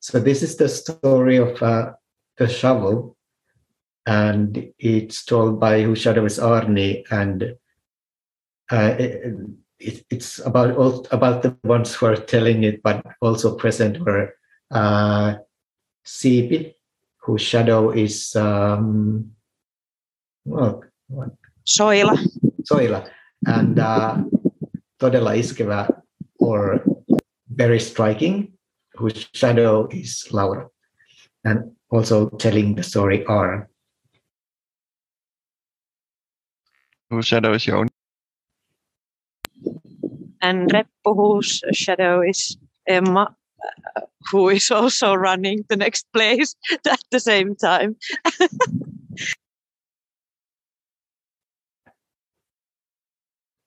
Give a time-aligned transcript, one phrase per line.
[0.00, 1.92] So this is the story of uh,
[2.38, 3.16] the shovel,
[4.06, 7.54] and it's told by whose shadow is Arni, and
[8.72, 9.36] uh, it,
[9.78, 14.34] it, it's about all, about the ones who are telling it, but also present were
[14.70, 15.34] uh,
[16.06, 16.74] Siipi,
[17.18, 19.32] whose shadow is um,
[20.46, 21.30] well, what?
[21.66, 22.16] Soila.
[22.62, 23.06] Soila,
[23.46, 24.16] and uh,
[24.98, 26.00] Todella Iskeva,
[26.38, 26.82] or
[27.50, 28.54] very striking,
[29.00, 30.68] whose shadow is Laura,
[31.42, 33.70] and also telling the story are.
[37.08, 37.88] Whose shadow is Joon?
[40.42, 43.34] And Reppu, whose shadow is Emma,
[44.30, 46.54] who is also running the next place
[46.86, 47.96] at the same time.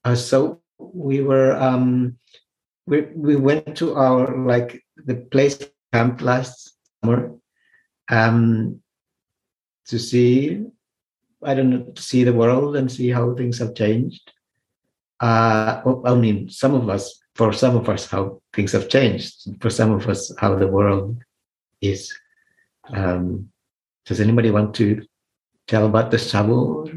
[0.06, 2.18] uh, so we were um,
[2.86, 5.60] we we went to our like the place
[5.92, 7.36] camp last summer
[8.10, 8.82] um,
[9.88, 10.66] to see
[11.46, 14.32] I don't know to see the world and see how things have changed.
[15.20, 19.36] Uh, I mean, some of us, for some of us, how things have changed.
[19.62, 21.18] For some of us, how the world
[21.82, 22.14] is.
[22.90, 23.50] Um,
[24.06, 25.06] does anybody want to
[25.68, 26.90] tell about the shovel?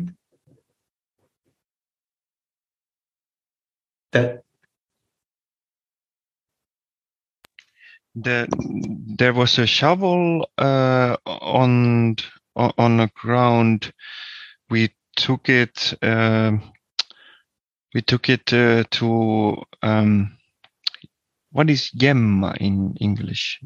[4.13, 4.43] That
[8.17, 8.49] the
[9.19, 12.17] there was a shovel uh, on
[12.57, 13.93] on the ground.
[14.71, 15.95] We took it.
[16.03, 16.53] Uh,
[17.95, 20.37] we took it uh, to um,
[21.51, 23.61] what is gemma in English?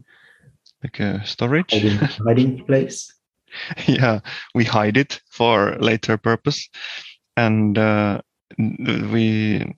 [0.82, 3.12] Like a storage hiding, hiding place.
[3.86, 4.20] yeah,
[4.54, 6.68] we hide it for later purpose,
[7.36, 8.20] and uh,
[8.58, 9.74] we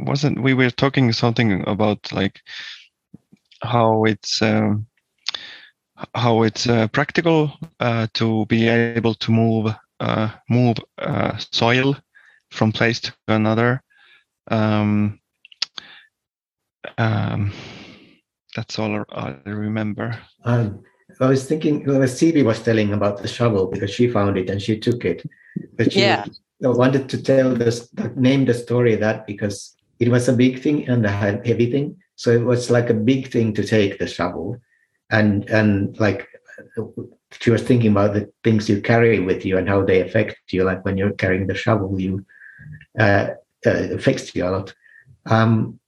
[0.00, 0.42] wasn't.
[0.42, 2.40] We were talking something about like
[3.62, 4.86] how it's um,
[6.14, 11.96] how it's uh, practical uh, to be able to move uh, move uh, soil
[12.50, 13.82] from place to another.
[14.50, 15.20] Um,
[16.98, 17.52] um,
[18.54, 20.18] that's all I remember.
[20.44, 20.82] Um,
[21.20, 24.60] I was thinking, well, Siipi was telling about the shovel because she found it and
[24.60, 25.28] she took it,
[25.76, 26.24] but she Yeah.
[26.60, 31.04] wanted to tell this, name the story that because it was a big thing and
[31.06, 34.56] a heavy thing, so it was like a big thing to take the shovel,
[35.10, 36.26] and and like
[37.40, 40.64] she was thinking about the things you carry with you and how they affect you.
[40.64, 42.24] Like when you're carrying the shovel, you
[42.98, 43.28] uh,
[43.66, 44.74] uh, affects you a lot.
[45.26, 45.78] Um,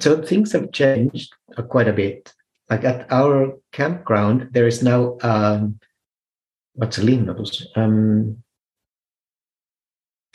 [0.00, 1.34] so things have changed
[1.68, 2.32] quite a bit.
[2.70, 5.78] Like at our campground, there is now um,
[6.72, 7.66] what's a linnus?
[7.76, 8.42] Um,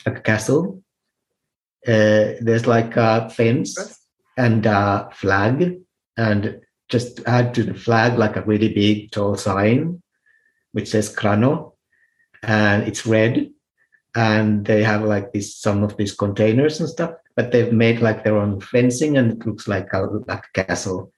[0.06, 0.80] a castle.
[1.86, 3.97] Uh, there's like a fence
[4.38, 5.78] and a flag,
[6.16, 10.02] and just add to the flag like a really big tall sign
[10.72, 11.72] which says Krano,
[12.42, 13.50] and it's red.
[14.14, 18.24] And they have like this some of these containers and stuff, but they've made like
[18.24, 21.12] their own fencing, and it looks like a like a castle.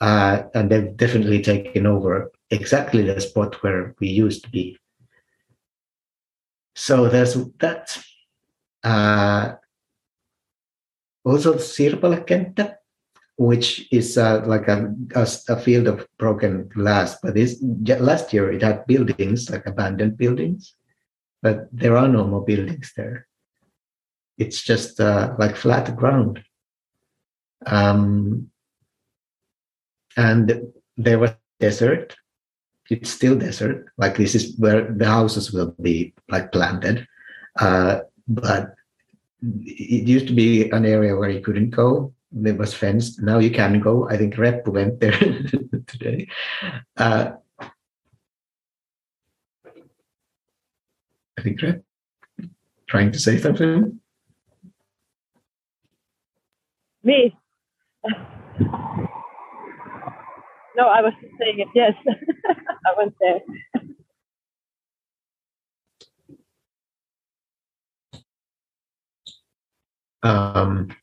[0.00, 4.78] Uh, and they've definitely taken over exactly the spot where we used to be.
[6.76, 7.98] So there's that.
[8.84, 9.54] Uh,
[11.28, 12.78] also, Sirpalakenttä,
[13.38, 17.18] which is uh, like a, a, a field of broken glass.
[17.22, 17.62] But this
[18.00, 20.74] last year it had buildings, like abandoned buildings,
[21.40, 23.26] but there are no more buildings there.
[24.38, 26.42] It's just uh, like flat ground.
[27.66, 28.50] Um,
[30.16, 32.16] and there was desert.
[32.90, 33.86] It's still desert.
[33.98, 37.06] Like this is where the houses will be like planted.
[37.58, 38.74] Uh, but
[39.42, 42.12] it used to be an area where you couldn't go.
[42.44, 43.22] It was fenced.
[43.22, 44.08] Now you can go.
[44.08, 45.12] I think Rep went there
[45.86, 46.28] today.
[46.96, 47.32] Uh,
[51.38, 51.82] I think Rep
[52.88, 54.00] trying to say something.
[57.04, 57.36] Me?
[60.76, 61.68] No, I was saying it.
[61.74, 63.40] Yes, I went there.
[70.22, 70.94] Um,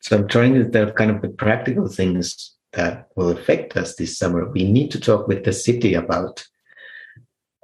[0.00, 4.18] so I'm trying to the kind of the practical things that will affect us this
[4.18, 4.48] summer.
[4.48, 6.44] We need to talk with the city about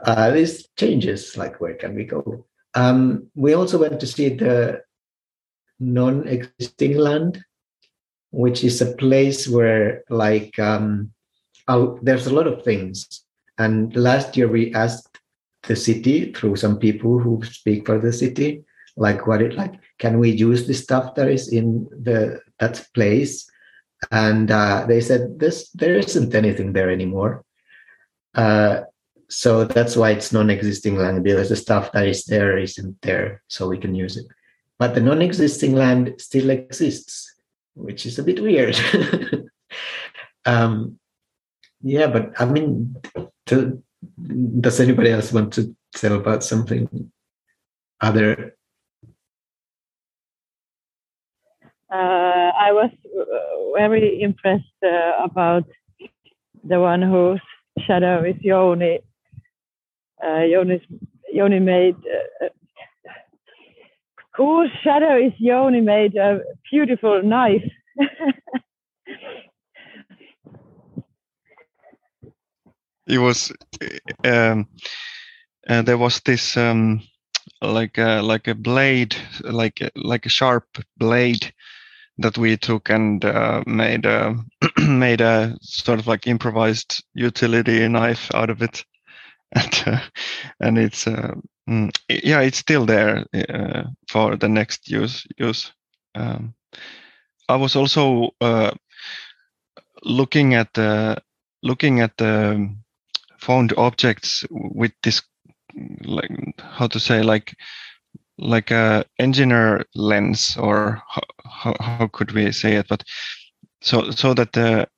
[0.04, 2.46] uh, these changes, like where can we go?
[2.74, 4.82] Um, we also went to see the
[5.80, 7.42] non-existing land,
[8.30, 11.12] which is a place where like um,
[11.68, 13.24] oh, there's a lot of things.
[13.58, 15.18] And last year we asked
[15.62, 18.65] the city through some people who speak for the city
[18.96, 23.50] like what it like can we use the stuff that is in the that place
[24.10, 27.44] and uh, they said this there isn't anything there anymore.
[28.34, 28.82] Uh,
[29.28, 33.68] so that's why it's non-existing land because the stuff that is there isn't there, so
[33.68, 34.26] we can use it.
[34.78, 37.34] But the non-existing land still exists,
[37.74, 38.78] which is a bit weird.
[40.44, 40.98] um,
[41.82, 42.96] yeah, but I mean,
[43.46, 43.82] to,
[44.60, 47.10] does anybody else want to tell about something
[48.00, 48.56] other?
[51.64, 55.64] Uh, I was uh, very impressed uh, about
[56.64, 57.40] the one whose
[57.86, 59.00] shadow is Yoni.
[60.24, 62.48] Uh, Yoni made uh,
[64.36, 66.40] whose shadow is Yoni made a
[66.70, 67.64] beautiful knife.
[73.06, 73.52] it was
[74.24, 74.66] um,
[75.68, 77.00] uh, there was this um,
[77.62, 80.64] like a like a blade like like a sharp
[80.98, 81.52] blade
[82.18, 84.36] that we took and uh, made a
[84.78, 88.84] made a sort of like improvised utility knife out of it.
[89.54, 90.00] And uh,
[90.60, 91.34] and it's uh,
[91.70, 95.72] mm, yeah it's still there uh, for the next use use.
[96.16, 96.54] Um,
[97.48, 98.72] i was also uh,
[100.04, 101.22] looking at the
[101.62, 102.68] looking at the
[103.38, 105.22] found objects with this
[106.04, 107.54] like how to say like
[108.38, 111.02] like a engineer lens or
[111.56, 112.86] how, how could we say it?
[112.88, 113.04] But
[113.80, 114.88] so so that the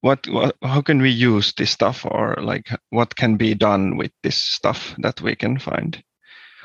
[0.00, 4.12] what, what how can we use this stuff or like what can be done with
[4.22, 6.02] this stuff that we can find?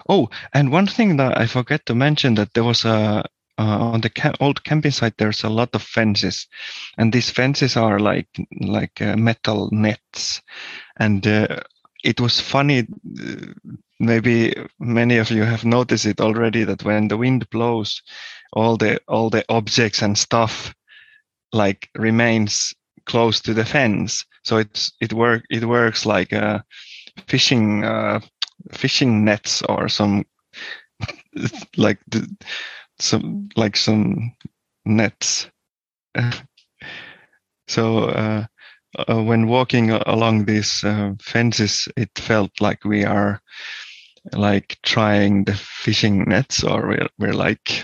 [0.10, 3.24] Oh and one thing that i forget to mention that there was a
[3.60, 6.48] uh, on the ca- old camping site there's a lot of fences.
[6.98, 8.30] And these fences are like
[8.62, 10.42] like uh, metal nets.
[11.00, 11.62] And uh,
[12.04, 13.46] it was funny uh,
[14.00, 18.02] maybe many of you have noticed it already that when the wind blows
[18.54, 20.74] all the all the objects and stuff
[21.54, 22.74] like remains
[23.06, 24.26] close to the fence.
[24.44, 26.64] So it's it work it works like a
[27.28, 28.20] fishing uh,
[28.72, 30.26] fishing nets or some
[31.78, 32.30] like the,
[33.00, 34.34] some like some
[34.86, 35.50] nets.
[37.70, 38.46] So uh,
[38.98, 43.42] uh, when walking along these uh, fences it felt like we are
[44.34, 47.84] like trying the fishing nets or we're, we're like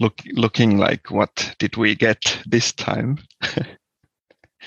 [0.00, 3.18] look looking like what did we get this time?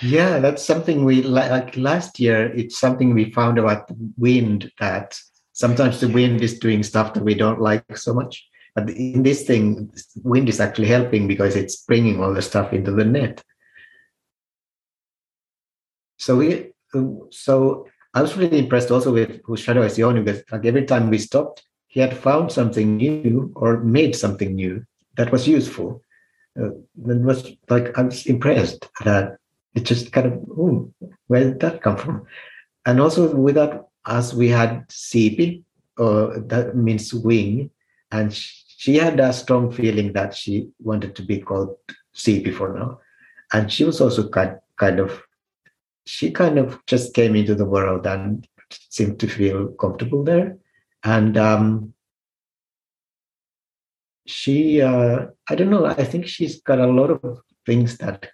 [0.02, 5.20] Yeah that's something we like last year it's something we found about wind that
[5.52, 8.48] sometimes the wind is doing stuff that we don't like so much.
[8.76, 9.92] But in this thing
[10.24, 13.44] wind is actually helping because it's bringing all the stuff into the net.
[16.18, 16.72] So we
[17.32, 21.10] so I was really impressed also with whose shadow is Yoni because like every time
[21.10, 24.86] we stopped, he had found something new or made something new
[25.20, 26.02] that was useful.
[26.58, 29.36] Uh, it was like I was impressed that
[29.76, 30.92] it just kind of, oh,
[31.28, 32.26] where did that come from?
[32.86, 34.86] And also with that, as we had
[35.98, 37.70] or uh, that means wing,
[38.12, 41.76] and she had a strong feeling that she wanted to be called
[42.16, 43.02] Siipi for now.
[43.52, 45.22] And she was also kind, kind of
[46.06, 48.48] she kind of just came into the world and
[48.90, 50.58] seemed to feel comfortable there.
[51.04, 51.94] And um,
[54.30, 58.30] she, uh, I don't know, I think she's got a lot of things that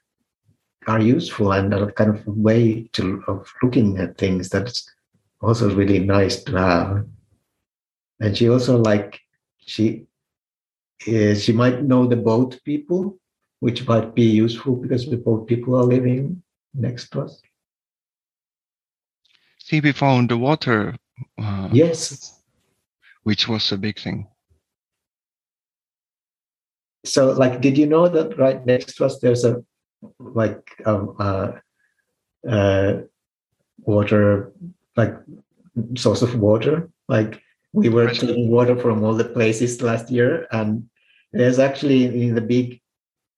[0.88, 4.88] are useful and a kind of way to of looking at things that's
[5.41, 7.05] also really nice to have.
[8.19, 9.19] And she also like
[9.60, 10.05] she
[11.08, 13.17] is, she might know the boat people,
[13.60, 16.41] which might be useful because the boat people are living
[16.74, 17.41] next to us.
[19.63, 20.96] Siipi found the water.
[21.41, 22.41] Uh, yes.
[23.24, 24.27] Which was a big thing.
[27.05, 29.63] So, like, did you know that right next to us there's a
[30.19, 31.51] like um, uh,
[32.47, 33.01] uh,
[33.79, 34.51] water,
[34.95, 35.15] like
[35.95, 36.89] source of water?
[37.07, 37.41] Like
[37.74, 40.89] we were taking water from all the places last year, and
[41.31, 42.81] there's actually in the big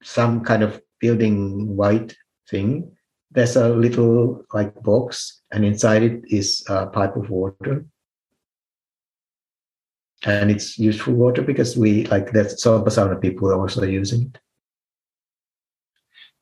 [0.03, 2.15] some kind of building white
[2.49, 2.91] thing
[3.31, 7.85] there's a little like box and inside it is a pipe of water
[10.23, 14.39] and it's useful water because we like that Sompasauna people are also using it.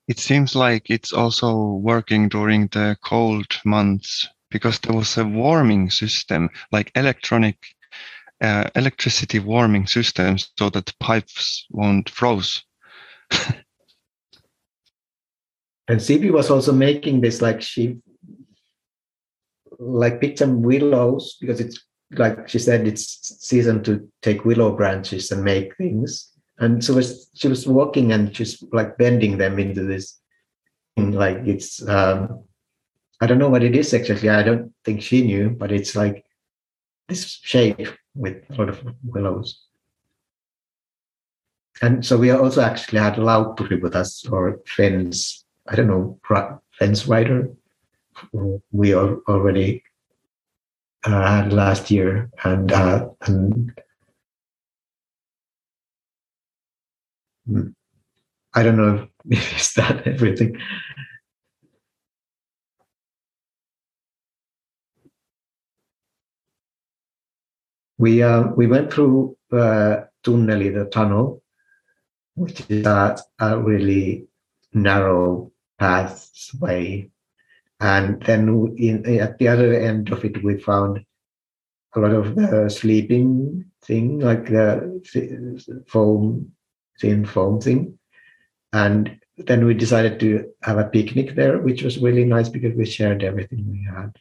[0.07, 5.89] It seems like it's also working during the cold months because there was a warming
[5.89, 7.57] system like electronic
[8.41, 12.63] uh, electricity warming systems so that pipes won't froze.
[15.87, 17.97] And Siipi was also making this like she
[19.77, 25.31] like picked some willows because it's like she said it's season to take willow branches
[25.31, 29.83] and make things and so was, she was walking and she's like bending them into
[29.83, 30.19] this
[30.95, 32.43] thing, like it's um,
[33.19, 34.29] I don't know what it is exactly.
[34.29, 36.25] I don't think she knew, but it's like
[37.07, 39.61] this shape with a lot of willows.
[41.81, 46.17] And so we also actually had Lautturi with us, or fence, I don't know,
[46.79, 47.49] fence rider.
[48.71, 49.83] We are already
[51.05, 53.71] uh, last year, and uh, and
[57.47, 57.67] hmm,
[58.53, 60.57] I don't know if is that everything.
[67.97, 71.41] We uh, we went through uh, Tunneli, the tunnel,
[72.35, 74.27] which is a, a really
[74.73, 77.09] narrow pathway.
[77.79, 81.05] And then in, at the other end of it, we found
[81.95, 86.51] a lot of the sleeping thing, like the foam,
[86.99, 87.99] thin foam thing.
[88.73, 92.85] And then we decided to have a picnic there, which was really nice because we
[92.85, 94.15] shared everything we had.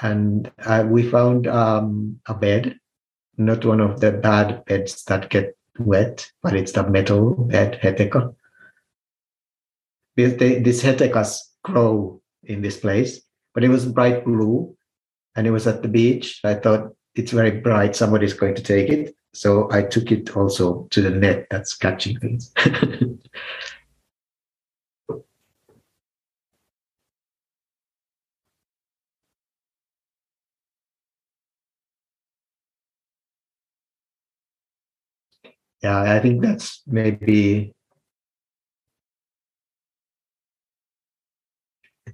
[0.00, 2.78] And uh, we found um, a bed
[3.38, 8.34] not one of the bad beds that get wet, but it's the metal bed, Heteka.
[10.16, 13.20] These Hetekas grow in this place,
[13.54, 14.76] but it was bright blue
[15.36, 16.40] and it was at the beach.
[16.44, 19.14] I thought it's very bright, somebody's going to take it.
[19.34, 22.52] So I took it also to the net that's catching things.
[35.82, 37.74] yeah, I think that's maybe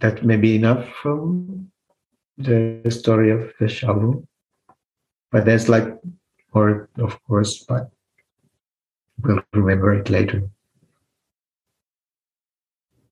[0.01, 1.71] that may be enough from
[2.37, 4.27] the story of the shovel.
[5.31, 5.89] But there's like
[6.55, 7.91] more, of course, but
[9.23, 10.43] we'll remember it later.